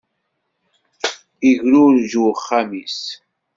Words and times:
Igrurej 1.49 2.13
uxxam-is. 2.31 2.99